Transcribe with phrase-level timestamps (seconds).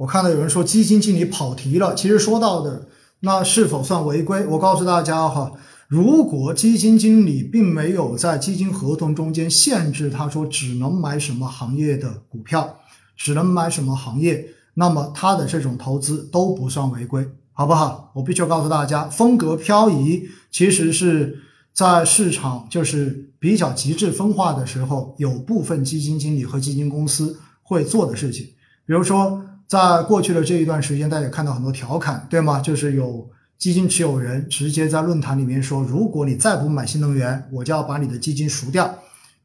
[0.00, 2.88] 我看到有人说基金经理跑题了，其实说到的
[3.20, 4.46] 那是否算违规？
[4.46, 5.52] 我告诉大家哈，
[5.88, 12.78] 如果基金经理并没有在基金合同中间限制他说只能买什么行业的股票，
[13.14, 18.10] 只能买什么行业，那么他的这种投资都不算违规，好不好？
[18.14, 21.40] 我必须要告诉大家，风格漂移其实是
[21.74, 28.46] 在市场就是比较极致分化的时候，有部分基金经理和基金公司会做的事情，
[28.86, 29.42] 比如说。
[29.70, 32.58] 在过去的这一段时间，大家也看到很多调侃，对吗？
[32.58, 38.98] 就是有基金持有人直接在论坛里面说：“如果你再不买新能源，我就要把你的基金赎掉。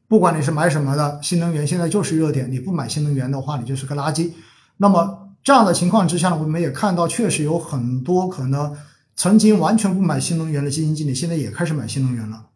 [0.08, 4.32] 不管你是买什么的，新能源现在就是热点，你不买新能源的话，你就是个垃圾。”
[4.78, 8.76] 那么这样的情况之下呢，我们也看到，确实有很多可能
[9.14, 12.46] 曾经完全不买新能源的基金经理，现在也开始买新能源了。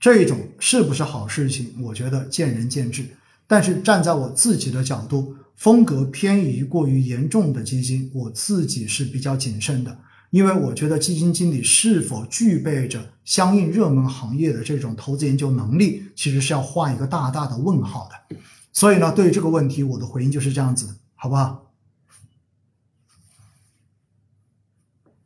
[0.00, 1.72] 这种是不是好事情？
[1.84, 3.04] 我觉得见仁见智。
[3.46, 5.36] 但是站在我自己的角度。
[5.60, 9.98] 风格偏移过于严重的基金，我自己是比较谨慎的，
[10.30, 18.38] 因为我觉得基金经理是否具备着相应热门行业的这种投资研究能力，其实是要画一个大大的问号的。
[18.72, 21.66] 所以呢，对于这个问题，我的回应就是这样子，好不好？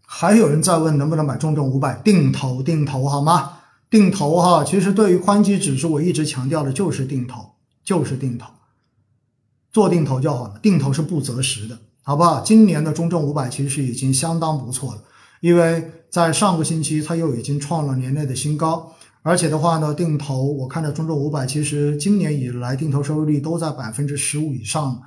[0.04, 2.60] 还有人在问能不能买中证五百定投？
[2.60, 3.58] 定投好吗？
[3.88, 7.52] 定投哈，其实对于宽基指数，我一直强调的就是定投，
[7.84, 8.46] 就是定投。
[9.74, 12.40] 做定投就好了，定投是不择时的，好不好？
[12.40, 15.02] 今年的中证五百其实已经相当不错了，
[15.40, 25.02] 因为在上个星期它又已经创了年内的新高，而且的话呢，定投我看到中证五百其实今年以来定投收益率都在百分之十五以上，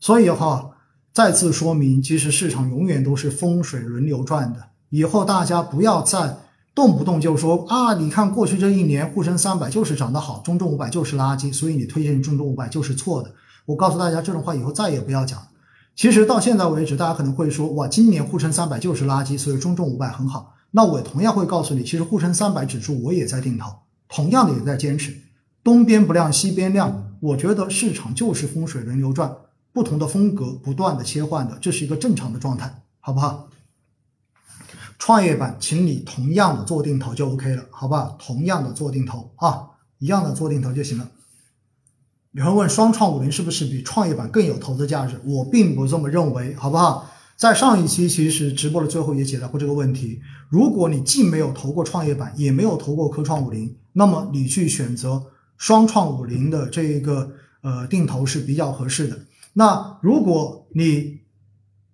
[0.00, 0.70] 所以哈，
[1.14, 6.36] 再次说明，其实市场永远都是风水轮流转的，以后大家不要再
[6.74, 13.32] 动不动就说啊，你看过去这一年沪深三百就是涨得好，中证五百就是垃圾，所以你推荐中证五百就是错的。
[13.68, 15.46] 我告诉大家这种话以后再也不要讲。
[15.94, 20.54] 其实到现在为止，大家可能会说，哇，今年沪深三百就是垃圾，所以中证五百很好。
[20.70, 23.70] 那我同样会告诉你，其实沪深三百指数我也在定投，
[24.08, 25.14] 同样的也在坚持。
[25.62, 29.36] 东边不亮西边亮，我觉得市场就是风水轮流转，
[29.72, 33.48] 不同的风格不断的切换的，这是一个正常的状态，好不好？
[34.98, 38.16] 创业板，请你同样的做定投就 OK 了，好吧？
[38.18, 39.68] 同样的做定投啊，
[39.98, 41.08] 一样的做定投就行了。
[42.38, 45.20] 有人问双创五零是不是比创业板更有投资价值？
[45.24, 47.10] 我并不这么认为，好不好？
[47.34, 50.20] 在上一期其实直播的最后也解答过这个问题。
[50.48, 55.20] 如果你既没有投过创业板，也没有投过科创五零，那么你去选择
[55.56, 57.28] 双创五零的这一个
[57.62, 59.18] 呃定投是比较合适的。
[59.54, 61.22] 那如果你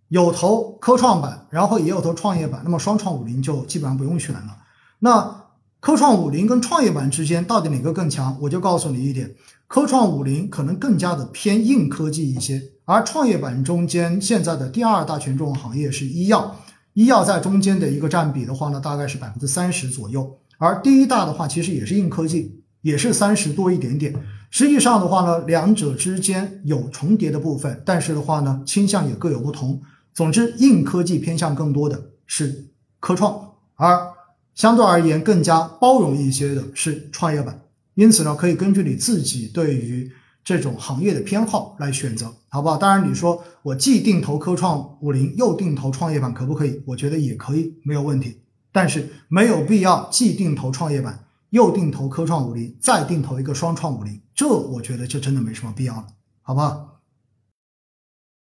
[0.09, 4.59] 有投科创板，然后也有投创业板，那么双创五零就基本上不用选了。
[4.99, 5.44] 那
[5.85, 8.39] 科创五零跟创业板之间到底哪个更强？
[8.41, 9.35] 我就告诉你一点，
[9.67, 16.57] 科创五零可能更加的偏硬科技一些，而创业板中间现在的第二大权重行业是医药，
[16.95, 24.15] 医药在中间的一个占比的话呢，大概是百分之三十左右，而第一大的话其实也是硬科技，也是三十多一点点。
[24.49, 29.83] 实际上的话呢，两者之间有重叠的部分，但是的话呢，倾向也各有不同。
[30.15, 34.14] 总之，硬科技偏向更多的是科创，而。
[34.55, 37.61] 相对而言，更加包容一些的是创业板，
[37.95, 40.11] 因此呢，可以根据你自己对于
[40.45, 42.77] 这种行业的偏好来选择，好不好？
[42.77, 46.83] 当然，你说我既定投科创五零，又定投创业板，可不可以？
[46.87, 48.41] 我觉得也可以，没有问题。
[48.71, 56.07] 但是没有必要既定投创业板，又定投科创五零，再定投一个双创五零，这我觉得就真的没什么必要了，
[56.43, 56.94] 好不好？